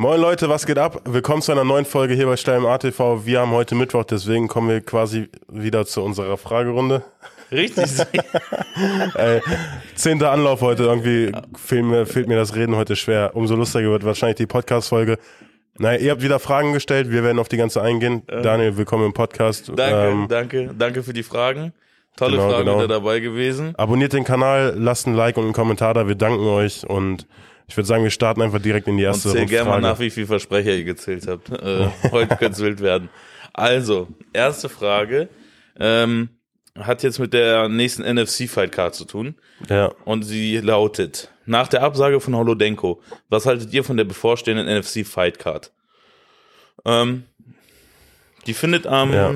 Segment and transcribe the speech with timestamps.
[0.00, 1.02] Moin Leute, was geht ab?
[1.04, 3.26] Willkommen zu einer neuen Folge hier bei Steil im ATV.
[3.26, 7.02] Wir haben heute Mittwoch, deswegen kommen wir quasi wieder zu unserer Fragerunde.
[7.52, 7.84] Richtig.
[9.14, 9.42] Ey,
[9.96, 13.32] zehnter Anlauf heute, irgendwie fehlt mir, fehlt mir das Reden heute schwer.
[13.34, 15.18] Umso lustiger wird wahrscheinlich die Podcast-Folge.
[15.76, 18.22] Naja, ihr habt wieder Fragen gestellt, wir werden auf die ganze eingehen.
[18.26, 19.70] Daniel, willkommen im Podcast.
[19.76, 21.74] danke, Ähm, danke, danke für die Fragen.
[22.16, 22.78] Tolle Genau, Fragen genau.
[22.78, 23.74] wieder dabei gewesen.
[23.76, 27.26] abonniert den Kanal, lasst ein Like und einen Kommentar da, wir danken euch und
[27.70, 30.10] ich würde sagen, wir starten einfach direkt in die erste zähl gerne mal nach, wie
[30.10, 31.50] viel Versprecher ihr gezählt habt.
[31.50, 33.08] Äh, heute könnte es wild werden.
[33.52, 35.28] Also, erste Frage.
[35.78, 36.30] Ähm,
[36.78, 39.34] hat jetzt mit der nächsten NFC-Fight-Card zu tun.
[39.68, 39.92] Ja.
[40.04, 45.70] Und sie lautet, nach der Absage von Holodenko, was haltet ihr von der bevorstehenden NFC-Fight-Card?
[46.84, 47.24] Ähm,
[48.46, 49.30] die findet am Ja.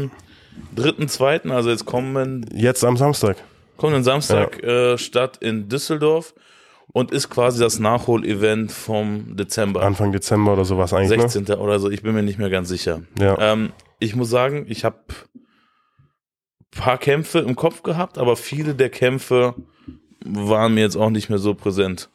[0.76, 3.36] 3.2., also jetzt kommen Jetzt am Samstag.
[3.76, 6.34] kommenden Samstag äh, statt in Düsseldorf
[6.92, 9.82] und ist quasi das Nachholevent vom Dezember.
[9.82, 11.54] Anfang Dezember oder sowas eigentlich, 16.
[11.56, 12.98] oder so, ich bin mir nicht mehr ganz sicher.
[13.18, 13.26] ne?
[13.26, 13.52] Ja.
[13.52, 14.98] Ähm, ich muss sagen, ich habe
[16.70, 19.54] paar Kämpfe im Kopf gehabt, aber viele der Kämpfe
[20.24, 22.08] waren mir jetzt auch nicht mehr so präsent.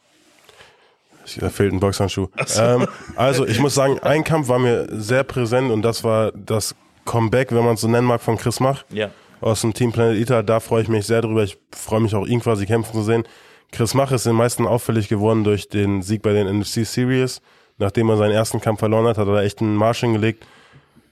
[1.39, 2.28] Da fehlt ein Boxhandschuh.
[2.58, 6.76] Ähm, also ich muss sagen, ein Kampf war mir sehr präsent und das war das
[7.06, 9.11] Comeback, wenn man es so nennen mag, von Chris Mach Ja.
[9.39, 10.42] aus dem Team Planet Eater.
[10.44, 11.44] Da freue ich mich sehr drüber.
[11.44, 13.23] Ich freue mich auch, ihn quasi kämpfen zu sehen.
[13.72, 17.42] Chris Mach ist den meisten auffällig geworden durch den Sieg bei den NFC Series.
[17.78, 20.45] Nachdem er seinen ersten Kampf verloren hat, hat er da echt einen Marsch hingelegt,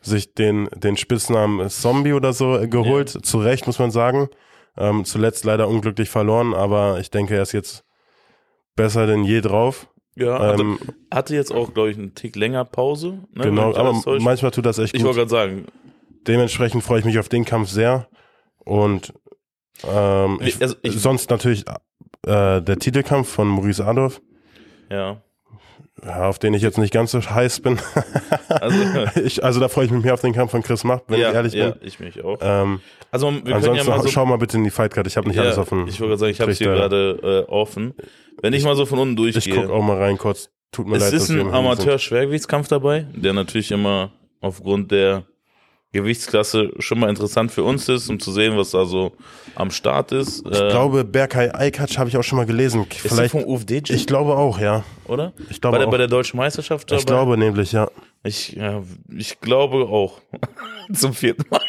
[0.02, 3.10] sich den, den Spitznamen Zombie oder so äh, geholt.
[3.10, 4.28] Zu Recht, muss man sagen.
[4.78, 7.84] Ähm, zuletzt leider unglücklich verloren, aber ich denke, er ist jetzt
[8.76, 9.88] besser denn je drauf.
[10.16, 10.80] Ja, hatte, Ähm,
[11.12, 13.20] hatte jetzt auch, glaube ich, einen Tick länger Pause.
[13.34, 15.08] Ne, Genau, aber manchmal tut das echt ich gut.
[15.16, 15.66] wollte gerade sagen,
[16.28, 18.08] Dementsprechend freue ich mich auf den Kampf sehr.
[18.60, 19.14] Und
[19.86, 21.66] ähm, ich, Also ich- sonst natürlich
[22.26, 24.22] äh, der Titelkampf von Maurice Adolf,
[24.90, 25.22] ja.
[26.04, 27.80] ja, auf den ich jetzt nicht ganz so heiß bin.
[28.50, 28.78] Also,
[29.24, 31.30] ich, also da freue ich mich mehr auf den Kampf von Chris Macht, wenn ja,
[31.30, 31.88] ich ehrlich ja, bin.
[31.88, 32.38] ich mich auch.
[32.42, 32.80] Ähm,
[33.12, 35.08] Also, wir können ja ansonsten mal so schau mal bitte in die Fightcard.
[35.08, 36.68] Ich habe nicht alles Ja, auf dem ich wollte gerade sagen, ich habe es hier
[36.74, 37.94] gerade äh, offen.
[38.42, 39.56] Wenn ich, mal so von unten Ich durchgehe.
[39.64, 40.50] guck auch mal rein kurz.
[40.72, 41.54] Tut mir es leid, ist dass wir ein.
[41.54, 44.12] Amateur-Schwergewichtskampf dabei, der natürlich immer
[44.42, 45.24] aufgrund der
[45.94, 49.14] Gewichtsklasse schon mal interessant für uns ist, um zu sehen, was da so
[49.56, 50.46] am Start ist.
[50.46, 52.86] Ich glaube, Berkay Aykac habe ich auch schon mal gelesen.
[52.90, 54.84] ist Vielleicht, vom UFD, ich glaube auch, ja.
[55.06, 55.34] oder?
[55.50, 55.92] Ich glaube bei, der, auch.
[55.92, 57.00] bei der deutschen Meisterschaft dabei?
[57.00, 57.90] Ich glaube nämlich, ja.
[58.24, 58.84] Ich, ja,
[59.16, 60.20] ich glaube auch.
[60.94, 61.62] Zum vierten Mal.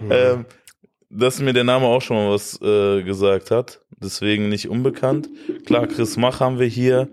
[0.00, 0.10] Mhm.
[0.10, 0.46] ähm,
[1.08, 3.80] dass mir der Name auch schon mal was äh, gesagt hat.
[3.98, 5.28] Deswegen nicht unbekannt.
[5.64, 7.08] Klar, Chris Mach haben wir hier.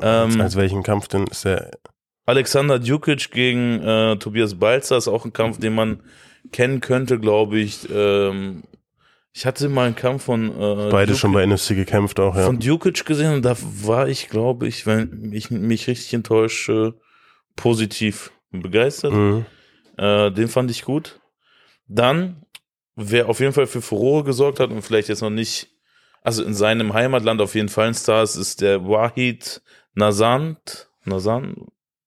[0.00, 1.72] Ähm, Als welchen Kampf denn ist der?
[2.28, 6.00] Alexander Djukic gegen äh, Tobias Balzer ist auch ein Kampf, den man
[6.52, 7.88] kennen könnte, glaube ich.
[7.90, 8.64] Ähm,
[9.32, 12.44] ich hatte mal einen Kampf von äh, Beide Djukic- schon bei NFC gekämpft auch, ja.
[12.44, 16.96] von Djukic gesehen und da war ich, glaube ich, wenn ich mich richtig enttäusche,
[17.56, 19.14] positiv begeistert.
[19.14, 19.46] Mhm.
[19.96, 21.20] Äh, den fand ich gut.
[21.86, 22.44] Dann,
[22.94, 25.70] wer auf jeden Fall für Furore gesorgt hat und vielleicht jetzt noch nicht,
[26.20, 29.62] also in seinem Heimatland auf jeden Fall ein Star ist, ist der Wahid
[29.94, 30.90] Nasant.
[31.06, 31.56] Nasant?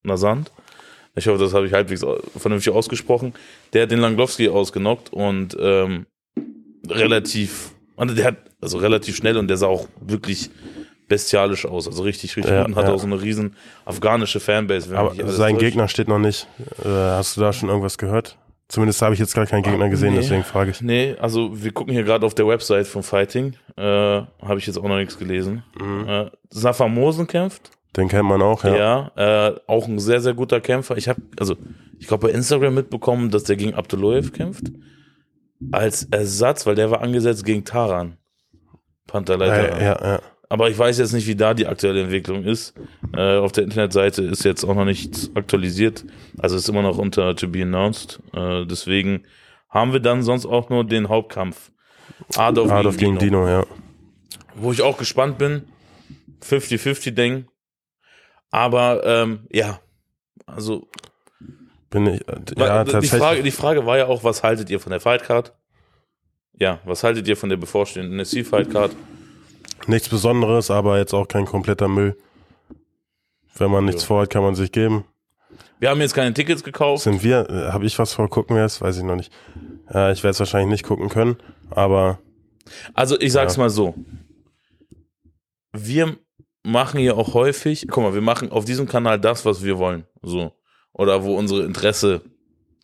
[0.04, 0.52] Nasant?
[1.16, 2.06] Ich hoffe, das habe ich halbwegs
[2.38, 3.34] vernünftig ausgesprochen.
[3.74, 6.06] Der hat den Langlowski ausgenockt und ähm,
[6.90, 10.50] relativ, und der hat, also relativ schnell und der sah auch wirklich
[11.08, 12.94] bestialisch aus, also richtig, richtig Ja, gut und hat ja.
[12.94, 14.90] auch so eine riesen afghanische Fanbase.
[14.90, 15.60] wenn Aber sein täuscht.
[15.66, 16.48] Gegner steht noch nicht.
[16.86, 18.38] Äh, hast du da schon irgendwas gehört?
[18.70, 20.22] Zumindest habe ich jetzt gar keinen Gegner gesehen, nee.
[20.22, 20.80] deswegen frage ich.
[20.80, 23.56] Nee, also wir gucken hier gerade auf der Website von Fighting.
[23.76, 25.62] Äh, Habe ich jetzt auch noch nichts gelesen.
[26.08, 27.72] Äh, Safa Mosen kämpft.
[27.98, 28.76] Den kennt man auch, ja.
[29.16, 30.96] Ja, äh, auch ein sehr, sehr guter Kämpfer.
[30.96, 31.58] Ich habe, also
[32.00, 34.72] ich glaube bei Instagram mitbekommen, dass der gegen Abdullayev kämpft.
[35.72, 38.18] Als Ersatz, weil der war angesetzt gegen Taran.
[39.08, 39.80] Pantherleiter.
[39.80, 40.22] Ja, ja, ja.
[40.50, 42.74] Aber ich weiß jetzt nicht, wie da die aktuelle Entwicklung ist.
[43.16, 46.04] Äh, auf der Internetseite ist jetzt auch noch nichts aktualisiert.
[46.40, 48.20] Also ist immer noch unter to be announced.
[48.34, 49.24] Äh, deswegen
[49.70, 51.72] haben wir dann sonst auch nur den Hauptkampf.
[52.36, 53.66] Adolf, Adolf gegen Dino, ja.
[54.56, 55.64] Wo ich auch gespannt bin.
[56.44, 57.46] 50-50-Ding.
[58.52, 59.80] Aber ähm, ja,
[60.46, 60.88] also
[61.90, 63.20] Bin ich, äh, ja, die, tatsächlich.
[63.22, 65.54] Frage, die Frage war ja auch, was haltet ihr von der Fightcard?
[66.60, 68.96] Ja, was haltet ihr von der bevorstehenden NSC-Fightcard?
[69.88, 72.16] Nichts Besonderes, aber jetzt auch kein kompletter Müll.
[73.58, 74.08] Wenn man nichts Ja.
[74.08, 75.06] vorhat, kann man sich geben.
[75.80, 77.04] Wir haben jetzt keine Tickets gekauft.
[77.04, 78.80] Sind wir, äh, habe ich was vor, gucken wir es?
[78.82, 79.34] Weiß ich noch nicht.
[79.92, 81.38] Äh, ich werde es wahrscheinlich nicht gucken können,
[81.72, 82.20] aber
[82.94, 83.64] Also ich sag's Ja.
[83.64, 83.96] mal so.
[85.74, 86.18] Wir
[86.64, 90.06] machen hier auch häufig, guck mal, wir machen auf diesem Kanal das, was wir wollen.
[90.22, 90.52] So.
[90.94, 92.22] Oder wo unsere Interesse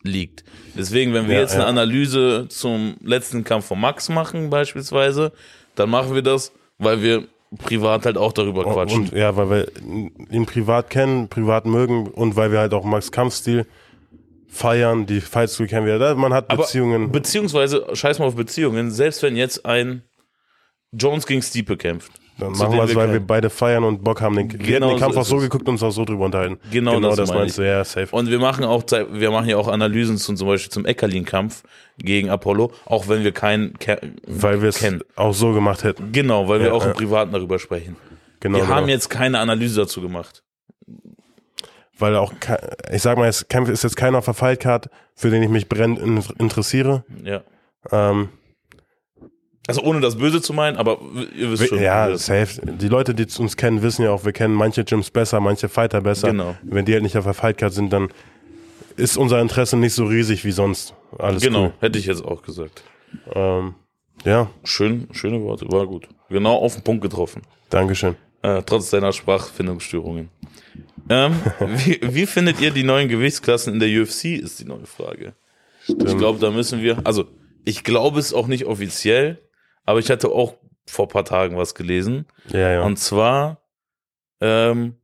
[0.02, 0.44] liegt.
[0.76, 1.68] Deswegen, wenn wir Ja, jetzt eine ja.
[1.68, 5.32] Analyse zum letzten Kampf von Max machen, beispielsweise,
[5.74, 7.26] dann machen wir das, weil wir
[7.58, 9.04] privat halt auch darüber quatschen.
[9.04, 9.66] Und, ja, weil wir
[10.30, 13.66] ihn privat kennen, privat mögen und weil wir halt auch Max Kampfstil
[14.48, 16.14] feiern, die Fights kennen wir.
[16.14, 17.10] Man hat Aber Beziehungen.
[17.12, 20.02] Beziehungsweise, scheiß mal auf Beziehungen, selbst wenn jetzt ein
[20.92, 22.12] Jones gegen Stipe kämpft.
[22.38, 23.26] Dann machen wir es, weil wir kennen.
[23.26, 24.36] beide feiern und Bock haben.
[24.36, 26.24] Den, wir Genau hätten den Kampf so auch so geguckt und uns auch so drüber
[26.26, 26.58] unterhalten.
[26.70, 28.08] Genau das meine meinst du, ja, safe.
[28.14, 31.64] Und wir machen auch, wir machen ja auch Analysen zum, zum Beispiel zum Eckerlin-Kampf
[31.98, 35.02] gegen Apollo, auch wenn wir keinen ke weil wir es kennen.
[35.16, 36.12] auch so gemacht hätten.
[36.12, 36.94] Genau, weil wir Ja, auch im ja.
[36.94, 37.96] Privaten darüber sprechen.
[38.40, 38.76] Genau, wir genau.
[38.76, 40.44] haben jetzt keine Analyse dazu gemacht.
[41.98, 42.32] weil auch,
[42.92, 45.98] ich sag mal, es ist jetzt keiner auf der Fightcard, für den ich mich brennend
[45.98, 47.02] in- interessiere.
[47.24, 47.40] Ja.
[47.90, 48.28] Ähm,
[49.68, 50.98] Also ohne das Böse zu meinen, aber
[51.36, 51.82] ihr wisst schon.
[51.82, 52.60] ja, safe.
[52.64, 56.00] Die Leute, die uns kennen, wissen ja auch, wir kennen manche Gyms besser, manche Fighter
[56.00, 56.28] besser.
[56.28, 56.56] Genau.
[56.62, 58.08] Wenn die halt nicht auf der Fightcard sind, dann
[58.96, 60.94] ist unser Interesse nicht so riesig wie sonst.
[61.18, 62.82] Alles genau, hätte ich jetzt auch gesagt.
[63.26, 63.32] cool.
[63.34, 63.74] Ähm,
[64.24, 66.08] ja, Schön, schöne Worte, war gut.
[66.30, 67.42] Genau auf den Punkt getroffen.
[67.68, 68.16] Dankeschön.
[68.40, 70.30] Äh, trotz deiner Sprachfindungsstörungen.
[71.10, 75.34] Ähm, wie, wie findet ihr die neuen Gewichtsklassen in der UFC, ist die neue Frage.
[75.86, 77.26] Ich glaube, da müssen wir, also
[77.64, 79.38] ich glaube es auch nicht offiziell,
[79.88, 80.54] aber ich hatte auch
[80.86, 82.26] vor ein paar Tagen was gelesen.
[82.48, 82.82] Ja, ja.
[82.82, 83.62] Und zwar
[84.40, 84.96] ähm,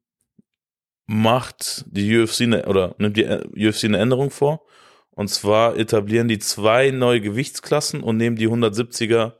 [1.06, 4.62] macht die UFC eine, oder nimmt die äh, UFC eine Änderung vor.
[5.10, 9.32] Und zwar etablieren die zwei neue Gewichtsklassen und nehmen die 170er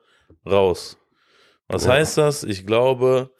[0.47, 0.97] raus.
[1.69, 1.93] Was Ja.
[1.93, 2.45] heißt das?
[2.45, 3.31] Ich glaube,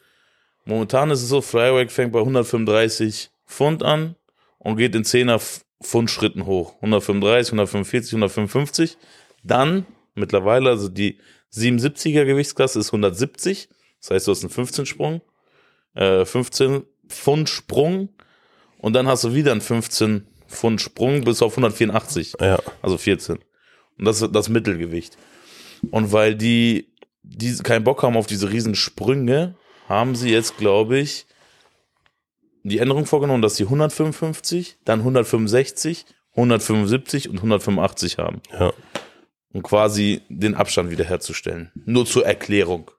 [0.65, 4.17] momentan ist es so, Flyweight fängt bei 135 Pfund an
[4.59, 6.75] und geht in 10er F- Pfund Schritten hoch.
[6.77, 8.97] 135, 145, 155.
[9.43, 11.21] Dann mittlerweile, also die
[11.55, 13.69] 77er Gewichtsklasse ist 170.
[14.01, 15.23] Das heißt, du hast einen 15 Sprung,
[15.95, 18.09] äh, 15 Pfund Sprung
[18.79, 22.59] und dann hast du wieder einen 15 Pfund Sprung bis auf 184 ja.
[22.83, 23.39] also 14.
[23.99, 25.17] Und das ist das Mittelgewicht.
[25.91, 26.93] Und weil die,
[27.23, 29.55] die keinen Bock haben auf diese riesen Sprünge,
[29.89, 31.27] haben sie jetzt, glaube ich,
[32.63, 38.41] die Änderung vorgenommen, dass sie 155, dann 165, 175 und 185 haben.
[38.53, 38.73] Ja.
[39.55, 41.71] Um quasi den Abstand wiederherzustellen.
[41.87, 42.91] Nur zur Erklärung.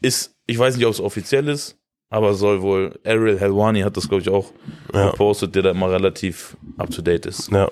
[0.00, 1.78] Ist, ich weiß nicht, ob es offiziell ist,
[2.08, 4.52] aber soll wohl, Ariel Helwani hat das, glaube ich, auch
[4.94, 5.10] Ja.
[5.10, 7.50] gepostet, der da immer relativ up to date ist.
[7.50, 7.68] ja.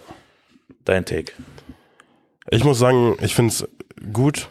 [0.85, 1.33] Dein Take.
[2.51, 3.69] Ich muss sagen, ich finde es
[4.13, 4.49] gut.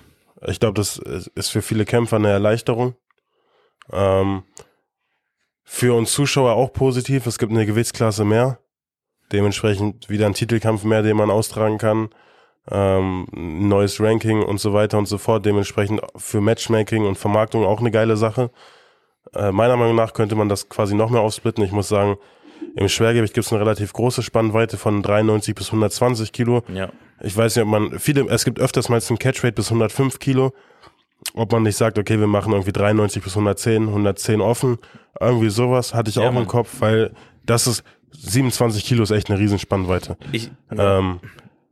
[0.48, 0.98] Ich glaube, das
[1.36, 2.96] ist für viele Kämpfer eine Erleichterung.
[3.92, 4.44] Ähm,
[5.64, 7.26] für uns Zuschauer auch positiv.
[7.26, 8.60] Es gibt eine Gewichtsklasse mehr.
[9.32, 12.10] Dementsprechend wieder ein Titelkampf mehr, den man austragen kann.
[12.72, 15.46] Ähm, neues Ranking und so weiter und so fort.
[15.46, 18.52] Dementsprechend für Matchmaking und Vermarktung auch eine geile Sache.
[19.34, 21.64] Äh, meiner Meinung nach könnte man das quasi noch mehr aufsplitten.
[21.64, 22.18] Ich muss sagen,
[22.76, 26.64] im Schwergewicht gibt es eine relativ große Spannweite von 93 bis 120 Kilo.
[26.74, 26.90] Ja.
[27.22, 30.54] Ich weiß nicht, ob man, viele, es gibt öfters mal einen Catchrate bis 105 Kilo.
[31.34, 34.78] Ob man nicht sagt, okay, wir machen irgendwie 93 bis 110, 110 offen.
[35.20, 36.44] Irgendwie sowas hatte ich Ja, auch Mann.
[36.44, 37.12] im Kopf, weil
[37.46, 40.18] das ist, 27 Kilo ist echt eine Riesenspannweite.
[40.32, 41.20] Ich, Ähm,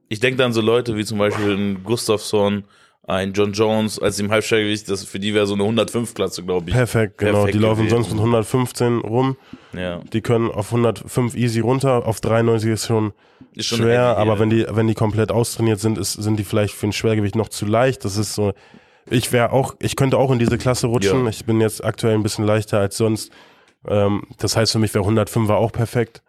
[0.09, 2.63] ich denke an so Leute wie zum Beispiel ein Gustafsson,
[3.07, 6.75] ein John Jones, als im Halbschwergewicht, das für die wäre so eine 105-Klasse, glaube ich.
[6.75, 7.31] perfekt, genau.
[7.33, 8.03] Perfekt die laufen gewesen.
[8.03, 9.37] sonst mit 115 rum.
[9.71, 10.01] Ja.
[10.11, 12.05] Die können auf 105 easy runter.
[12.05, 13.13] Auf 93 ist schon,
[13.53, 14.39] Ist schon schwer, heavy, aber ja.
[14.39, 17.47] wenn die, wenn die komplett austrainiert sind, ist, sind die vielleicht für ein Schwergewicht noch
[17.47, 18.03] zu leicht.
[18.03, 18.53] Das ist so,
[19.09, 21.23] ich wäre auch, ich könnte auch in diese Klasse rutschen.
[21.23, 21.29] Ja.
[21.29, 23.31] Ich bin jetzt aktuell ein bisschen leichter als sonst.
[23.87, 26.23] Ähm, das heißt für mich wäre 105 war auch perfekt.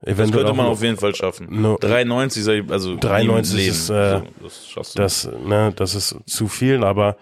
[0.00, 1.46] Das Eventuell könnte man auf jeden Fall schaffen.
[1.50, 3.70] No- 93, sag ich, also 93 nie im Leben.
[3.74, 7.16] ist, äh, so, das das, ne, das ist zu viel, aber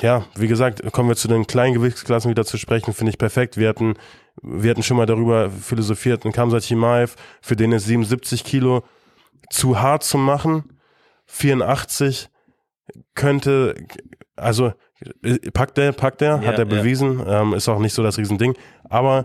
[0.00, 3.56] ja, wie gesagt, kommen wir zu den kleinen Gewichtsklassen wieder zu sprechen, finde ich perfekt.
[3.56, 3.94] Wir hatten,
[4.42, 8.84] wir hatten schon mal darüber philosophiert, ein Kamsat Chimaev, für den ist 77 Kilo
[9.50, 10.64] zu hart zu machen.
[11.26, 12.28] 84
[13.14, 13.74] könnte,
[14.36, 14.72] also
[15.22, 16.76] äh, packt der, packt der, Ja, hat er ja.
[16.76, 18.54] bewiesen, ähm, ist auch nicht so das Riesending,
[18.88, 19.24] aber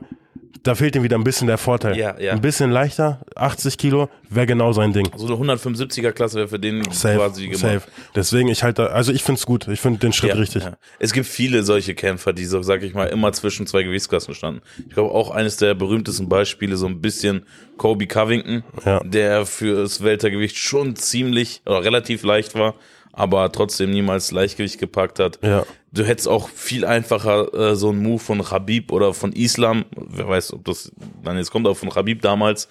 [0.68, 1.98] da fehlt ihm wieder ein bisschen der Vorteil.
[1.98, 2.34] Ja, ja.
[2.34, 5.08] Ein bisschen leichter, 80 Kilo, wäre genau sein Ding.
[5.16, 7.60] so eine 175er Klasse wäre für den Safe, quasi gemacht.
[7.62, 7.82] safe.
[8.16, 9.68] Deswegen, ich halte, also ich finde es gut.
[9.68, 10.64] Ich finde den Schritt richtig.
[10.64, 10.78] Ja.
[11.00, 14.62] Es gibt viele solche Kämpfer, die so, sag ich mal, immer zwischen zwei Gewichtsklassen standen.
[14.88, 17.46] Ich glaube auch eines der berühmtesten Beispiele so ein bisschen
[17.78, 19.00] Kobe Covington, Ja.
[19.04, 22.76] der fürs Weltergewicht schon ziemlich oder relativ leicht war,
[23.18, 25.40] aber trotzdem niemals Leichtgewicht gepackt hat.
[25.42, 25.66] Ja.
[25.92, 30.30] Du hättest auch viel einfacher äh, so einen Move von Habib oder von Islam, wer
[30.30, 30.92] weiß, ob das
[31.24, 32.68] dann jetzt kommt, aber von Habib damals,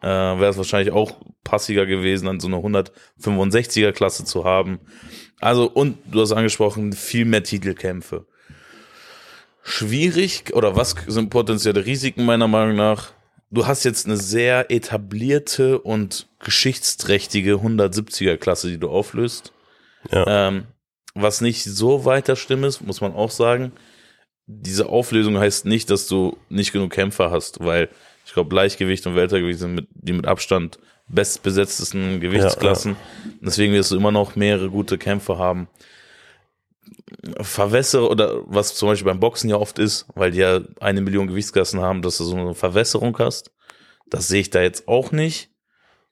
[0.00, 1.12] äh, wäre es wahrscheinlich auch
[1.44, 4.80] passiger gewesen, dann so eine 165er Klasse zu haben.
[5.38, 8.24] Also, und du hast angesprochen, viel mehr Titelkämpfe.
[9.62, 13.12] Schwierig, oder was sind potenzielle Risiken meiner Meinung nach?
[13.50, 19.52] Du hast jetzt eine sehr etablierte und geschichtsträchtige 170er Klasse, die du auflöst.
[20.10, 20.48] Ja.
[20.48, 20.66] Ähm,
[21.14, 23.72] was nicht so weiter schlimm ist, muss man auch sagen.
[24.46, 27.88] Diese Auflösung heißt nicht, dass du nicht genug Kämpfer hast, weil
[28.26, 30.78] ich glaube, Leichtgewicht und Weltergewicht sind mit, die mit Abstand
[31.08, 32.96] bestbesetztesten Gewichtsklassen.
[33.40, 35.68] Deswegen wirst du immer noch mehrere gute Kämpfer haben.
[37.40, 41.26] Verwässere oder was zum Beispiel beim Boxen ja oft ist, weil die ja eine Million
[41.26, 43.50] Gewichtsklassen haben, dass du so eine Verwässerung hast.
[44.08, 45.50] Das sehe ich da jetzt auch nicht.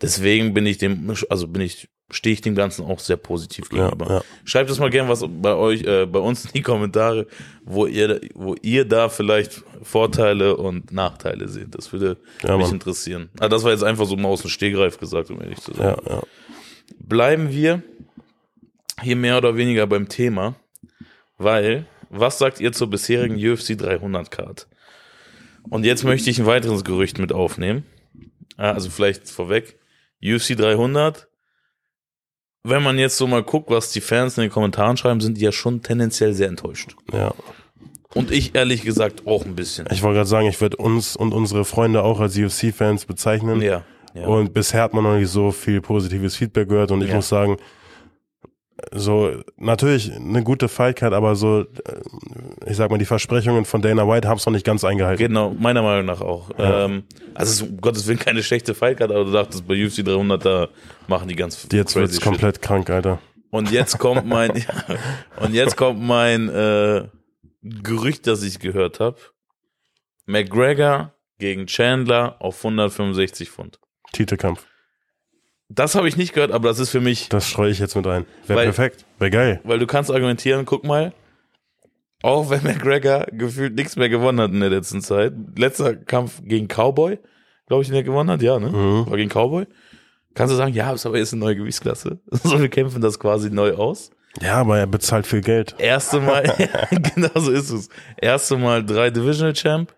[0.00, 3.90] Deswegen bin ich dem, also bin ich, stehe ich dem Ganzen auch sehr positiv Ja,
[3.90, 4.10] gegenüber.
[4.14, 4.22] ja.
[4.44, 7.26] Schreibt es mal gern was bei euch, äh, bei uns in die Kommentare,
[7.64, 11.74] wo ihr, wo ihr da vielleicht Vorteile und Nachteile seht.
[11.74, 12.74] Das würde Ja, mich Mann.
[12.76, 13.28] interessieren.
[13.38, 15.96] Ah, das war jetzt einfach so mal aus dem Stehgreif gesagt, um ehrlich zu sein.
[16.06, 16.22] Ja, ja.
[16.98, 17.82] Bleiben wir
[19.02, 20.56] hier mehr oder weniger beim Thema,
[21.36, 24.66] weil, was sagt ihr zur bisherigen UFC 300 Card?
[25.68, 27.84] Und jetzt möchte ich ein weiteres Gerücht mit aufnehmen.
[28.56, 29.78] Ah, Also vielleicht vorweg,
[30.22, 31.27] UFC 300,
[32.68, 35.42] wenn man jetzt so mal guckt, was die Fans in den Kommentaren schreiben, sind die
[35.44, 36.94] ja schon tendenziell sehr enttäuscht.
[37.12, 37.32] ja.
[38.14, 39.86] Und ich ehrlich gesagt auch ein bisschen.
[39.92, 43.60] Ich wollte gerade sagen, ich würde uns und unsere Freunde auch als UFC-Fans bezeichnen.
[43.60, 43.82] Ja.
[44.14, 44.26] ja.
[44.26, 47.16] Und bisher hat man noch nicht so viel positives Feedback gehört und ich Ja.
[47.16, 47.58] muss sagen,
[48.92, 51.66] so natürlich eine gute Fightcard, aber so, äh,
[52.66, 55.18] ich sag mal, die Versprechungen von Dana White haben es noch nicht ganz eingehalten.
[55.22, 56.50] Genau, meiner Meinung nach auch.
[56.58, 56.84] Ja.
[56.84, 57.04] Ähm,
[57.34, 60.44] also es ist um Gottes Willen keine schlechte Fightcard, aber du dachtest, bei UFC 300,
[60.44, 60.68] da
[61.08, 62.22] machen die ganz Jetzt wird's shit.
[62.22, 63.18] komplett krank, Alter.
[63.50, 64.96] Und jetzt kommt mein, ja,
[65.40, 67.04] und jetzt kommt mein äh,
[67.62, 69.18] Gerücht, das ich gehört habe.
[70.26, 73.80] McGregor gegen Chandler auf 165 Pfund.
[74.12, 74.66] Titelkampf.
[75.68, 78.06] Das habe ich nicht gehört, aber das ist für mich, Das streue ich jetzt mit
[78.06, 78.24] ein.
[78.46, 79.04] Wäre perfekt.
[79.18, 79.60] Wäre geil.
[79.64, 81.12] weil du kannst argumentieren, guck mal,
[82.22, 85.34] auch wenn McGregor gefühlt nichts mehr gewonnen hat in der letzten Zeit.
[85.56, 87.18] Letzter Kampf gegen Cowboy,
[87.66, 88.70] glaube ich, den er gewonnen hat, ja, ne?
[88.70, 89.10] Mhm.
[89.10, 89.66] War gegen Cowboy.
[90.34, 92.18] Kannst du sagen, ja, ist aber jetzt eine neue Gewichtsklasse.
[92.30, 94.10] So, wir kämpfen das quasi neu aus.
[94.40, 95.74] Ja, aber er bezahlt viel Geld.
[95.78, 96.42] Erste Mal,
[97.14, 97.88] genau so ist es.
[98.16, 99.92] Erste Mal drei Divisional Champ.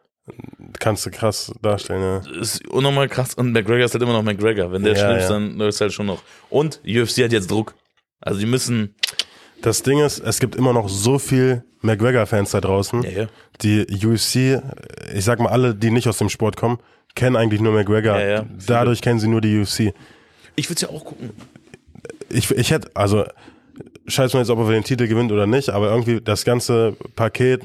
[0.79, 2.41] Kannst du krass darstellen, ja.
[2.41, 3.35] Ist unnormal krass.
[3.35, 4.73] Und McGregor ist halt immer noch McGregor.
[4.73, 5.35] Wenn der Ja, schnippst, ja.
[5.35, 6.23] dann läuft es halt schon noch.
[6.49, 7.75] Und UFC hat jetzt Druck.
[8.21, 8.95] Also die müssen,
[9.63, 13.03] Das Ding ist, es gibt immer noch so viel McGregor-Fans da draußen.
[13.03, 13.27] ja, ja.
[13.63, 14.63] Die UFC,
[15.15, 16.79] ich sag mal, alle, die nicht aus dem Sport kommen,
[17.15, 18.19] kennen eigentlich nur McGregor.
[18.19, 18.47] Ja, ja.
[18.67, 19.93] Dadurch kennen sie nur die UFC.
[20.57, 21.31] Ich würde ja auch gucken.
[22.31, 23.25] Ich, ich hätte, also,
[24.07, 27.63] scheiß mal jetzt, ob er den Titel gewinnt oder nicht, aber irgendwie das ganze Paket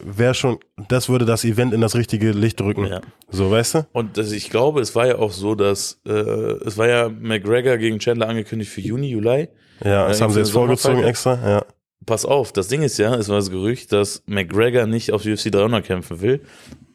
[0.00, 0.58] wäre schon,
[0.88, 2.86] das würde das Event in das richtige Licht rücken.
[2.86, 3.00] Ja.
[3.30, 3.86] So, weißt du?
[3.92, 7.76] Und das, ich glaube, es war ja auch so, dass äh, es war ja McGregor
[7.78, 9.48] gegen Chandler angekündigt für Juni, Juli.
[9.84, 11.64] Ja, das Ja, haben sie jetzt vorgezogen extra, ja.
[12.06, 15.50] Pass auf, das Ding ist ja, es war das Gerücht, dass McGregor nicht auf UFC
[15.50, 16.40] 300 kämpfen will,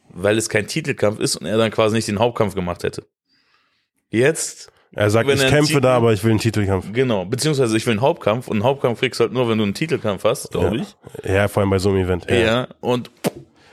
[0.10, 3.06] weil es kein Titelkampf ist und er dann quasi nicht den Hauptkampf gemacht hätte.
[4.10, 6.92] Jetzt, Er sagt, Wenn ich kämpfe Titel- da, aber ich will einen Titelkampf.
[6.94, 9.64] genau, beziehungsweise ich will einen Hauptkampf und einen Hauptkampf kriegst du halt nur, wenn du
[9.64, 10.96] einen Titelkampf hast, glaube ich.
[11.28, 12.30] Ja, vor allem bei so einem Event.
[12.30, 12.68] Ja.
[12.82, 13.10] und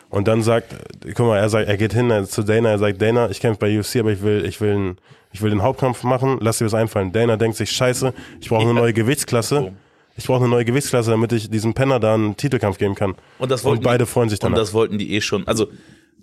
[0.09, 0.75] Und dann sagt,
[1.15, 3.79] guck mal, er sagt, er geht hin zu Dana, er sagt, Dana, ich kämpfe bei
[3.79, 4.97] UFC, aber ich will, ich will, einen,
[5.33, 7.13] ich will den Hauptkampf machen, lass dir was einfallen.
[7.13, 8.81] Dana denkt sich, scheiße, ich brauche eine Ja.
[8.81, 9.73] neue Gewichtsklasse.
[10.17, 13.15] Ich brauche eine neue Gewichtsklasse, damit ich diesem Penner da einen Titelkampf geben kann.
[13.39, 14.59] Und das Und wollten beide freuen sich Und danach.
[14.59, 15.47] das wollten die eh schon.
[15.47, 15.69] Also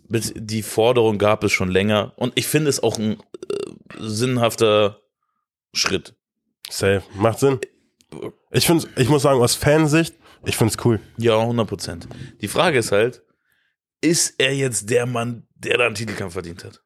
[0.10, 2.12] die Forderung gab es schon länger.
[2.18, 3.18] Und ich finde es auch ein
[3.98, 5.00] sinnhafter
[5.74, 6.16] Schritt.
[6.70, 7.04] Safe.
[7.16, 7.60] Macht Sinn.
[8.52, 10.16] Ich find's, ich muss sagen, aus Fansicht,
[10.46, 11.00] ich find's cool.
[11.18, 12.08] Ja, 100 Prozent.
[12.42, 13.24] Die Frage ist halt,
[14.02, 16.82] ist er jetzt der Mann, der da einen Titelkampf verdient hat?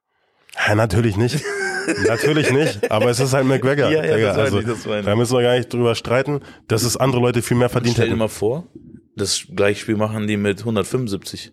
[0.55, 1.43] Ja, natürlich nicht.
[2.07, 2.91] natürlich nicht.
[2.91, 3.89] Aber es ist halt McGregor.
[3.89, 6.83] Ja, ja, das also, ich, das meine da müssen wir gar nicht drüber streiten, dass
[6.83, 8.19] es andere Leute viel mehr verdient Stell dir hätten.
[8.19, 8.67] mal vor,
[9.15, 11.51] das gleiche Spiel machen die mit 175.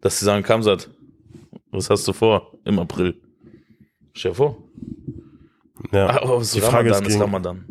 [0.00, 0.90] Dass sie sagen, Kamsat,
[1.70, 3.20] was hast du vor im April?
[4.18, 4.56] Stell dir vor.
[5.92, 6.06] Ja.
[6.08, 7.64] Ah, aber es Die ist Frage Ramadan, ist ist gegen- Ramadan.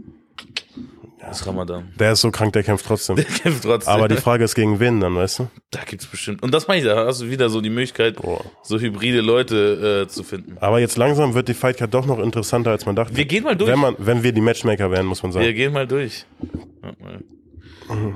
[1.29, 1.91] Ist Ramadan.
[1.99, 3.15] Der ist so krank, der kämpft trotzdem.
[3.17, 3.93] Der kämpft trotzdem.
[3.93, 5.47] Aber die Frage ist gegen wen dann, weißt du?
[5.71, 6.41] Da gibt's bestimmt.
[6.41, 8.45] Und das meine ich, da hast du wieder so die Möglichkeit, Boah.
[8.63, 10.55] so hybride Leute äh, zu finden.
[10.61, 13.13] Aber jetzt langsam wird die Fightcard doch noch interessanter, als man dachte.
[13.17, 13.69] Wir gehen mal durch.
[13.69, 15.53] Wenn, man, wenn wir die Matchmaker wären, muss man Wir sagen.
[15.55, 16.25] gehen mal durch.
[16.79, 17.19] Warte mal.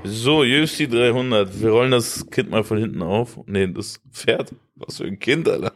[0.06, 1.62] So, UFC 300.
[1.62, 3.38] Wir rollen das Kind mal von hinten auf.
[3.46, 4.56] Nee, das Pferd.
[4.76, 5.74] Was für ein Kind, Alter.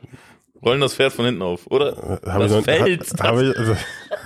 [0.66, 2.20] Rollen das Pferd von hinten auf, oder?
[2.26, 3.06] Hab das ich noch, Feld.
[3.20, 3.76] Ha, hab ich, also,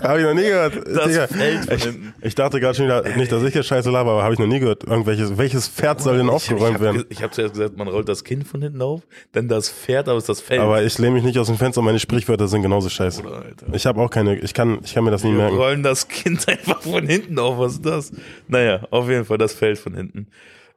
[0.02, 0.74] hab ich noch nie gehört.
[0.86, 1.28] Das Digga.
[1.28, 2.14] Feld von ich, hinten.
[2.22, 4.48] ich dachte gerade schon wieder, nicht, dass ich hier scheiße laber, aber habe ich noch
[4.48, 4.86] nie gehört.
[4.86, 7.06] Irgendwelches, welches Pferd soll denn ich aufgeräumt hab, werden?
[7.10, 9.02] ich habe zuerst gesagt, man rollt das Kind von hinten auf,
[9.34, 10.62] dann das Pferd, aber es ist das Feld.
[10.62, 13.22] Aber ich lehne mich nicht aus dem Fenster, meine Sprichwörter sind genauso scheiße.
[13.26, 13.68] Alter.
[13.74, 15.58] Ich habe auch keine, ich kann, ich kann mir das nie Wir merken.
[15.58, 17.58] rollen das Kind einfach von hinten auf.
[17.58, 18.14] Was ist das?
[18.48, 20.28] Naja, auf jeden Fall das Feld von hinten.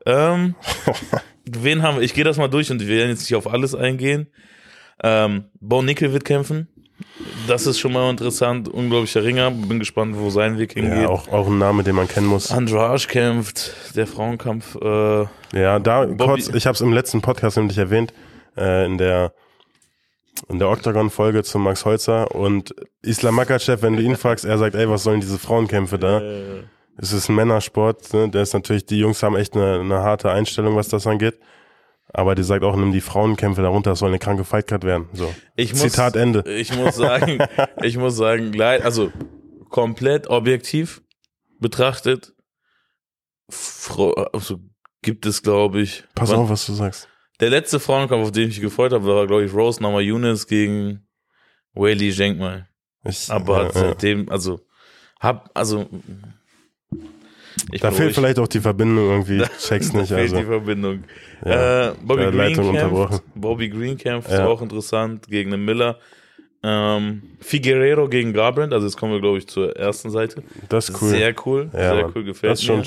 [0.06, 0.56] Ähm,
[1.44, 2.02] wen haben wir?
[2.02, 4.26] Ich gehe das mal durch und wir werden jetzt nicht auf alles eingehen.
[5.02, 6.68] Ähm, Bo Nickel wird kämpfen
[7.48, 8.68] Das ist schon mal interessant.
[8.68, 9.50] Unglaublicher Ringer.
[9.50, 11.02] Bin gespannt, wo sein Weg hingeht.
[11.02, 12.50] Ja, auch, auch ein Name, den man kennen muss.
[12.52, 14.76] Andrade kämpft, der Frauenkampf.
[14.76, 18.12] Äh, Ja, da Bobby- kurz, ich habe es im letzten Podcast nämlich erwähnt,
[18.56, 19.32] äh, in der
[20.48, 24.74] in der Octagon-Folge zu Max Holzer und Islam Makachev, wenn du ihn fragst, er sagt,
[24.74, 26.20] ey, was sollen diese Frauenkämpfe da?
[26.20, 26.62] äh,
[26.96, 28.28] Es ist ein Männersport, ne?
[28.30, 31.38] der ist natürlich, die Jungs haben echt eine, eine harte Einstellung, was das angeht.
[32.12, 35.08] Aber die sagt auch, nimm die Frauenkämpfe darunter, das soll eine kranke Fightcard werden.
[35.12, 35.34] So.
[35.56, 36.44] ich muss, Zitat Ende.
[36.46, 37.38] Ich muss sagen,
[37.82, 39.10] ich muss sagen, also
[39.70, 41.02] komplett objektiv
[41.58, 42.34] betrachtet,
[44.32, 44.60] also
[45.00, 46.04] gibt es, glaube ich.
[46.14, 47.08] Pass auf, was du sagst.
[47.40, 51.06] Der letzte Frauenkampf, auf den ich mich gefreut habe, war, glaube ich, Rose Namajunas gegen
[51.74, 52.66] Weili Zhengmai.
[53.04, 53.72] Ich, Aber ja.
[53.72, 54.60] seitdem, also,
[55.18, 55.88] hab, also,
[57.72, 58.14] ich Da fehlt ruhig.
[58.14, 60.08] vielleicht auch die Verbindung irgendwie, check's Da nicht.
[60.08, 60.36] fehlt Also.
[60.36, 61.04] die Verbindung.
[61.44, 61.88] Ja.
[61.90, 63.22] Äh, Bobby Green kämpft.
[63.34, 64.46] Bobby Green kämpft, ist Ja.
[64.46, 65.98] auch interessant, gegen den Miller.
[66.64, 70.44] Ähm, Figueredo gegen Garbrandt, also jetzt kommen wir, glaube ich, zur ersten Seite.
[70.68, 71.08] Das ist cool.
[71.08, 72.86] Sehr cool, ja, sehr cool, gefällt das ist schon, mir.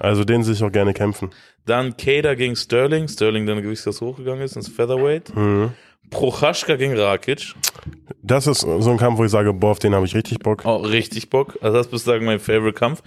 [0.00, 1.30] Also den sehe ich auch gerne kämpfen.
[1.64, 5.36] Dann Kader gegen Sterling, Sterling, der eine Gewichtsklasse hochgegangen ist, ins Featherweight.
[5.36, 5.70] Mhm.
[6.10, 7.54] Prochaska gegen Rakic,
[8.22, 10.66] Das ist so ein Kampf, wo ich sage, boah, auf den habe ich richtig Bock.
[10.66, 11.56] auch richtig Bock.
[11.62, 13.02] Also das ist bislang mein Favorite Kampf.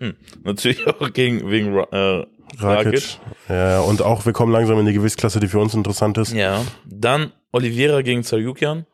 [0.00, 2.24] Natu Natürlich auch gegen, wegen äh,
[2.58, 3.18] Rakic.
[3.48, 6.32] Ja, und auch wir kommen langsam in die Gewichtsklasse, die für uns interessant ist.
[6.32, 6.64] Ja.
[6.86, 8.86] Dann Oliveira gegen Zaryukian.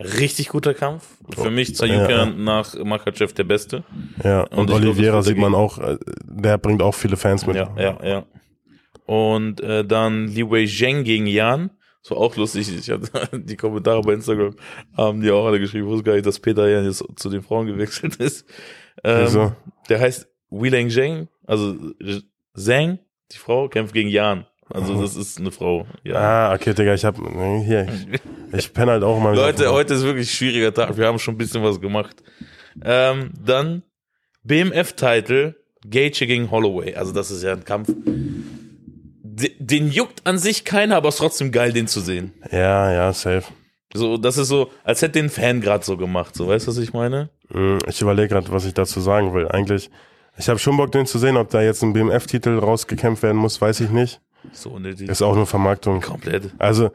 [0.00, 1.04] Richtig guter Kampf.
[1.34, 2.36] Für mich Zaryukian Ja.
[2.36, 3.84] nach Makachev der Beste.
[4.22, 7.56] Ja, Und und, Oliveira sieht man auch, äh, der bringt auch viele Fans mit.
[7.56, 8.24] Ja, ja, ja.
[9.06, 11.70] Und äh, dann Li Wei Zheng gegen Jan.
[12.02, 12.68] Das war auch lustig.
[12.78, 14.54] Ich hatte die Kommentare bei Instagram
[14.96, 15.86] haben die auch alle geschrieben.
[15.86, 18.46] Ich wusste gar nicht, dass Peter Jan jetzt zu den Frauen gewechselt ist.
[19.04, 19.52] Ähm?
[19.88, 21.74] Der heißt Wileng Zheng, also
[22.54, 22.98] Zheng,
[23.32, 24.46] die Frau, kämpft gegen Jan.
[24.70, 25.86] Also das ist eine Frau.
[26.04, 26.16] Ja.
[26.50, 28.20] Ah, okay, Digga, ich hab, hier, ich,
[28.58, 29.34] ich penne halt auch mal.
[29.34, 30.96] Leute, heute ist wirklich ein schwieriger Tag.
[30.98, 32.22] Wir haben schon ein bisschen was gemacht.
[32.84, 33.82] Ähm, dann
[34.44, 35.54] BMF-Title,
[35.88, 36.94] Gaethje gegen Holloway.
[36.96, 37.88] Also das ist ja ein Kampf.
[39.22, 42.32] D- Den juckt an sich keiner, aber es ist trotzdem geil, den zu sehen.
[42.50, 43.44] Ja, ja, safe.
[43.94, 46.34] So, das ist so, als hätte den Fan gerade so gemacht.
[46.34, 47.30] So, weißt du, was ich meine?
[47.52, 49.48] Hm, Ich überlege gerade, was ich dazu sagen will.
[49.48, 49.90] Eigentlich,
[50.36, 51.36] ich habe schon Bock, den zu sehen.
[51.36, 54.20] Ob da jetzt ein BMF-Titel rausgekämpft werden muss, weiß ich nicht.
[54.52, 55.08] So unnötig.
[55.08, 56.00] Ist auch nur Vermarktung.
[56.00, 56.50] Komplett.
[56.58, 56.90] Also,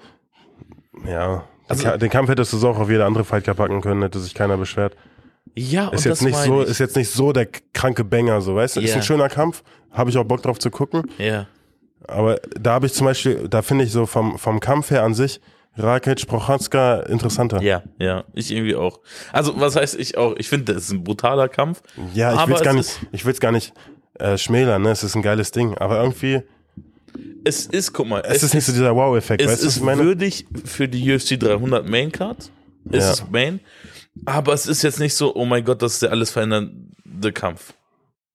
[1.08, 1.44] ja.
[1.68, 4.02] Also- den Ka- den Kampf hättest du so auch auf jede andere Fight packen können,
[4.02, 4.96] hätte sich keiner beschwert.
[5.56, 6.70] Ja, und Ist jetzt nicht so, ich.
[6.70, 8.82] ist jetzt nicht so der kranke Banger, so weißt du?
[8.82, 8.96] Ist Ja.
[8.98, 11.04] ein schöner Kampf, habe ich auch Bock drauf zu gucken.
[11.18, 11.48] Ja.
[12.08, 15.14] Aber da habe ich zum Beispiel, da finde ich so vom, vom Kampf her an
[15.14, 15.40] sich
[15.76, 17.62] Rakic, Prochatzka interessanter.
[17.62, 19.00] Ja, ja, ich irgendwie auch.
[19.32, 20.36] Also, was heißt ich auch?
[20.38, 21.82] Ich finde, das ist ein brutaler Kampf.
[22.14, 23.74] Ja, ich Aber will's gar es nicht, ich will's gar nicht
[24.20, 24.92] äh, schmälern, ne?
[24.92, 25.76] Es ist ein geiles Ding.
[25.80, 26.42] Aber irgendwie,
[27.44, 30.88] Es ist, guck mal, es, ist nicht so dieser Wow-Effekt, es weißt ist würdig für
[30.88, 32.52] die UFC 300 Main Card.
[32.92, 33.12] Ist Ja.
[33.12, 33.60] es Main.
[34.26, 37.74] Aber es ist jetzt nicht so, oh mein Gott, das ist der alles verändernde Kampf.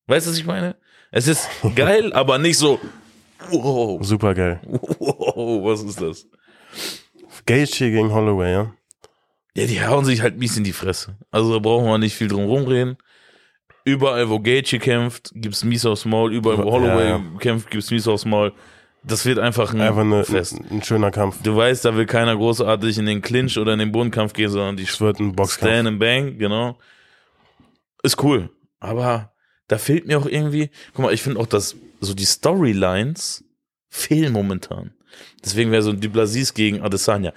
[0.09, 0.75] Weißt du, was ich meine?
[1.13, 2.81] Es ist geil, aber nicht so,
[3.51, 4.61] wow, Super geil.
[4.99, 6.27] wow, was ist das?
[7.47, 8.73] Gaethje gegen Holloway, ja?
[9.55, 11.17] Ja, die hauen sich halt mies in die Fresse.
[11.31, 12.97] Also da brauchen wir nicht viel drum rumreden.
[13.85, 16.33] Überall, wo Gaethje kämpft, gibt's mies aufs Maul.
[16.33, 17.23] Überall, wo Ja, Holloway ja.
[17.41, 18.53] kämpft, gibt's mies aufs Maul.
[19.03, 20.59] Das wird einfach ein Einfach eine, Fest.
[20.71, 21.43] ein schöner Kampf.
[21.43, 24.77] Du weißt, da will keiner großartig in den Clinch oder in den Bodenkampf gehen, sondern
[24.77, 25.73] die Es wird ein Boxkampf.
[25.73, 26.77] Stand and Bang, genau.
[28.03, 28.51] Ist cool.
[28.81, 29.33] Aber
[29.69, 33.45] da fehlt mir auch irgendwie, guck mal, ich finde auch, dass so die Storylines
[33.89, 34.93] fehlen momentan.
[35.45, 37.33] Deswegen wäre so ein Duplassis gegen Adesanya.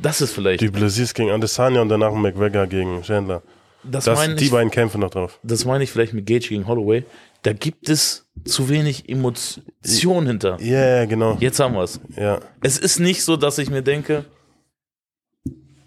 [0.00, 3.42] Das ist vielleicht, Duplessis gegen Adesanya und danach McGregor gegen Chandler.
[3.84, 5.38] das, Das, meine die ich, beiden kämpfen noch drauf.
[5.42, 7.04] das meine ich vielleicht mit Gage gegen Holloway.
[7.42, 10.56] Da gibt es zu wenig Emotion hinter.
[10.60, 11.36] Ja, yeah, genau.
[11.40, 12.00] Jetzt haben wir es.
[12.16, 14.24] Ja, Es ist nicht so, dass ich mir denke,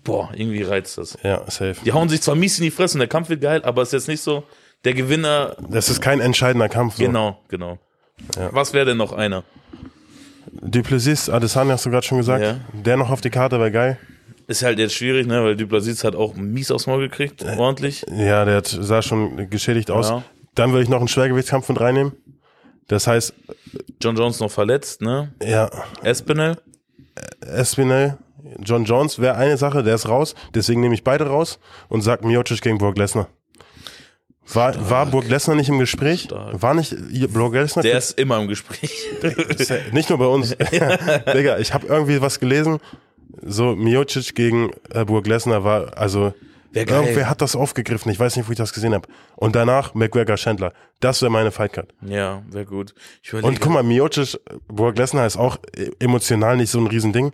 [0.03, 1.17] boah, irgendwie reizt das.
[1.23, 1.75] ja, safe.
[1.83, 3.89] Die hauen sich zwar mies in die Fresse und der Kampf wird geil, aber es
[3.89, 4.43] ist jetzt nicht so,
[4.83, 6.97] der Gewinner Das ist kein entscheidender Kampf.
[6.97, 7.03] So.
[7.05, 7.79] Genau, genau.
[8.37, 8.53] Ja.
[8.53, 9.43] Was wäre denn noch einer?
[10.61, 12.43] Duplessis, Adesanya hast du gerade schon gesagt.
[12.43, 12.59] Ja.
[12.73, 13.97] Der noch auf die Karte wäre geil.
[14.47, 18.05] Ist halt jetzt schwierig, ne, weil Duplasitz hat auch mies aufs Maul gekriegt, ordentlich.
[18.15, 20.09] Ja, der hat, sah schon geschädigt aus.
[20.09, 20.23] Ja.
[20.53, 22.13] Dann würde ich noch einen Schwergewichtskampf mit reinnehmen.
[22.87, 23.33] Das heißt,
[23.99, 25.33] John Jones noch verletzt, ne?
[25.43, 25.69] ja,
[26.03, 26.57] Espinel,
[27.41, 28.19] Espinel,
[28.59, 30.35] John Jones wäre eine Sache, der ist raus.
[30.53, 33.27] Deswegen nehme ich beide raus und sag Miocic gegen Brock Lesnar.
[34.53, 36.21] War, war Brock Lesnar nicht im Gespräch?
[36.23, 36.61] Stark.
[36.61, 36.95] War nicht
[37.33, 37.83] Brock Lesnar?
[37.83, 39.05] der ist immer im Gespräch.
[39.91, 40.55] Nicht nur bei uns.
[41.33, 42.79] Digga, ich habe irgendwie was gelesen.
[43.41, 46.33] So, Miocic gegen äh, Brock Lesnar war, also,
[46.73, 46.85] geil.
[46.87, 48.11] irgendwer hat das aufgegriffen.
[48.11, 49.07] Ich weiß nicht, wo ich das gesehen habe.
[49.35, 50.73] Und danach McGregor Chandler.
[50.99, 51.93] Das wäre meine Fightcard.
[52.01, 52.93] ja, wäre gut.
[53.41, 57.31] Und guck mal, Miocic, Brock Lesnar ist auch äh, emotional nicht so ein Riesending.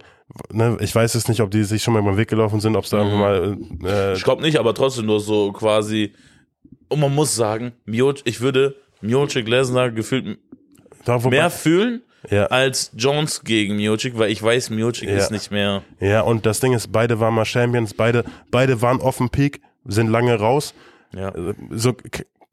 [0.52, 2.76] ne, ich weiß jetzt nicht, ob die sich schon mal über den Weg gelaufen sind,
[2.78, 3.10] ob es da Mhm.
[3.12, 6.14] irgendwann mal, äh, Ich glaube nicht, aber trotzdem nur so quasi.
[6.92, 10.38] Und man muss sagen, Miocic, ich würde Miocic Lesnar gefühlt
[11.06, 15.18] da, wobei- mehr fühlen ja, als Jones gegen Miocic, weil ich weiß, Miocic Ja.
[15.18, 15.82] ist nicht mehr.
[16.00, 20.10] ja, und das Ding ist, beide waren mal Champions, beide, beide waren offen Peak, sind
[20.10, 20.74] lange raus.
[21.16, 21.34] Ja.
[21.72, 21.94] So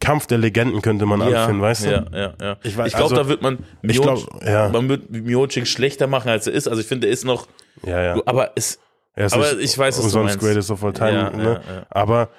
[0.01, 1.91] Kampf der Legenden könnte man Ja, anfinden, weißt du?
[1.91, 2.57] ja, ja, ja.
[2.63, 4.69] Ich Ich, glaube, also, da wird man ich Miocic, glaub, ja.
[4.71, 6.67] man wird Miocic schlechter machen, als er ist.
[6.69, 7.47] Also ich finde, er ist noch,
[7.85, 8.23] Ja, ja.
[8.25, 8.79] aber es,
[9.17, 10.39] Er ist aber nicht ich weiß, was du meinst.
[10.39, 11.13] Greatest of all time.
[11.13, 11.61] Ja, ne?
[11.91, 12.31] Aber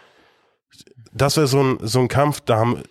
[1.13, 2.84] das wäre so ein, so ein Kampf, da haben,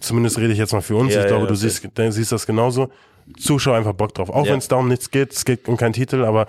[0.00, 1.70] zumindest rede ich jetzt mal für uns, Ja, ich glaube, ja, du safe.
[1.70, 2.90] siehst, du siehst das genauso.
[3.38, 4.28] Zuschauer einfach Bock drauf.
[4.28, 6.46] Auch wenn es da um nichts geht, es geht um keinen Titel, aber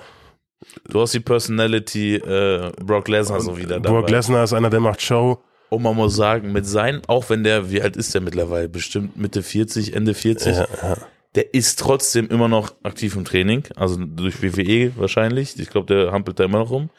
[0.90, 4.02] du hast die Personality äh, Brock Lesnar so wieder dabei.
[4.02, 5.42] Brock Lesnar ist einer, der macht Show.
[5.70, 8.70] Und man muss sagen, mit seinen, auch wenn der, wie alt ist der mittlerweile?
[8.70, 10.56] Bestimmt Mitte 40, Ende 40.
[10.56, 10.98] Ja, ja.
[11.34, 15.60] Der ist trotzdem immer noch aktiv im Training, also durch WWE wahrscheinlich.
[15.60, 16.90] Ich glaube, der hampelt da immer noch rum.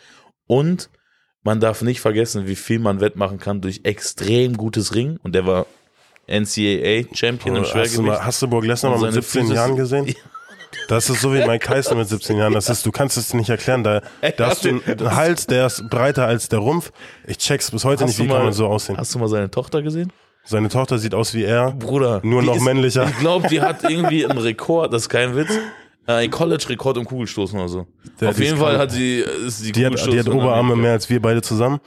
[0.46, 0.90] Und
[1.46, 5.18] man darf nicht vergessen, wie viel man wettmachen kann durch extrem gutes Ring.
[5.22, 5.64] Und der war
[6.28, 8.20] NCAA-Champion im du, Schwergewicht.
[8.22, 10.14] hast du Brock Lesnar Und mal mit seine 17 Füße- Jahren gesehen?
[10.88, 12.52] Das ist so wie Mike Tyson mit 17 Jahren.
[12.52, 13.82] Das ist, du kannst es nicht erklären.
[13.82, 14.02] Da,
[14.36, 16.92] da hast du einen, Hals, der ist breiter als der Rumpf.
[17.26, 18.96] Ich check's bis heute Hast nicht, du wie kann mal- man so aussehen.
[18.96, 20.12] Hast du mal seine Tochter gesehen?
[20.44, 21.72] Seine Tochter sieht aus wie er.
[21.72, 22.20] Bruder.
[22.24, 23.06] Nur noch ist, männlicher.
[23.08, 25.50] Ich glaube, die hat irgendwie einen Rekord, das ist kein Witz.
[26.06, 27.86] Äh, Ein College-Rekord im Kugelstoßen oder so.
[28.20, 30.76] Der- Auf jeden Fall hat sie, ist die, Die hat, die hat Oberarme Amerika.
[30.82, 31.80] mehr als wir beide zusammen.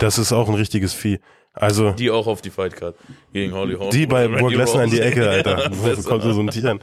[0.00, 1.18] Das ist auch ein richtiges Vieh.
[1.52, 2.96] Also, Die auch auf die Fightcard
[3.32, 3.90] gegen Holly Holm.
[3.90, 5.00] die bei Brock Lesnar in die.
[5.00, 5.70] Ecke, Alter.
[5.72, 6.80] Wo kommt so ein Tier an?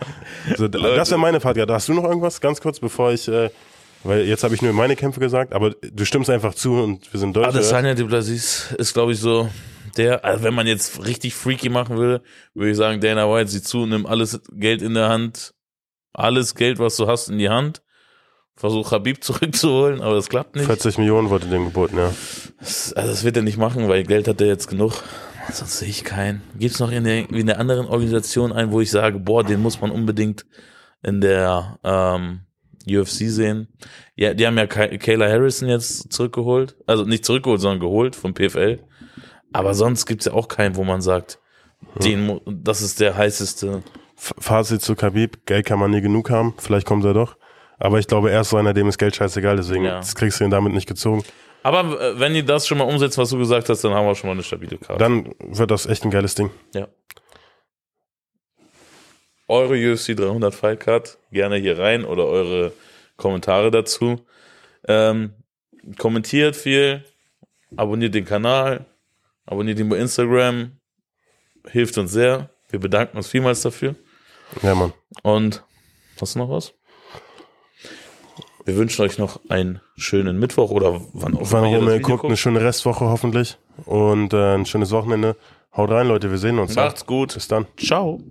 [0.58, 1.58] So, das wäre meine Part.
[1.70, 2.42] Hast du noch irgendwas?
[2.42, 3.52] Ganz kurz, bevor ich, äh,
[4.04, 7.20] weil jetzt habe ich nur meine Kämpfe gesagt, aber du stimmst einfach zu und wir
[7.20, 7.50] sind Deutsche.
[7.50, 9.48] Adesanya Duplessis ist, glaube ich, so
[9.96, 12.24] der, also wenn man jetzt richtig freaky machen würde,
[12.56, 15.54] würde ich sagen, Dana White, sieh zu, nimm alles Geld in der Hand,
[16.14, 17.82] alles Geld, was du hast, in die Hand.
[18.56, 20.66] Versuch Habib zurückzuholen, aber das klappt nicht.
[20.68, 22.14] 40 Millionen wurde dem geboten, ja.
[22.60, 24.94] Das, also das wird er nicht machen, weil Geld hat er jetzt genug.
[25.52, 26.42] Sonst sehe ich keinen.
[26.58, 29.60] Gibt es noch in der, in der anderen Organisation einen, wo ich sage, boah, den
[29.62, 30.46] muss man unbedingt
[31.02, 32.42] in der ähm,
[32.88, 33.68] UFC sehen?
[34.16, 36.78] Ja, die haben ja Kay- Kayla Harrison jetzt zurückgeholt.
[36.88, 38.80] Also nicht zurückgeholt, sondern geholt vom PFL.
[39.52, 41.40] Aber sonst gibt es ja auch keinen, wo man sagt,
[42.02, 43.84] den, das ist der heißeste.
[44.40, 47.36] Fazit zu Khabib, Geld kann man nie genug haben, vielleicht kommt er doch.
[47.80, 49.98] Aber ich glaube, er ist so einer, dem ist Geld scheißegal, deswegen Ja.
[49.98, 51.24] das kriegst du ihn damit nicht gezogen.
[51.64, 54.16] Aber äh, wenn die das schon mal umsetzen, was du gesagt hast, dann haben wir
[54.16, 55.00] schon mal eine stabile Karte.
[55.04, 56.52] Dann wird das echt ein geiles Ding.
[56.74, 56.88] Ja.
[59.48, 62.72] Eure UFC 300 Fightcard gerne hier rein oder eure
[63.18, 64.22] Kommentare dazu.
[64.88, 65.34] Ähm,
[65.98, 67.04] kommentiert viel,
[67.76, 68.86] abonniert den Kanal,
[69.46, 70.80] abonniert ihn bei Instagram,
[71.68, 72.50] hilft uns sehr.
[72.70, 73.96] Wir bedanken uns vielmals dafür.
[74.62, 74.94] Ja, Mann.
[75.24, 75.64] Und
[76.20, 76.74] hast du noch was?
[78.66, 82.08] Wir wünschen euch noch einen schönen Mittwoch oder wann auch Wann immer das ihr Video
[82.08, 83.58] guckt, eine schöne Restwoche hoffentlich.
[83.86, 85.36] Und äh, ein schönes Wochenende.
[85.76, 86.76] Haut rein, Leute, wir sehen uns.
[86.76, 87.34] Macht's gut.
[87.34, 87.66] Bis dann.
[87.78, 88.22] Ciao.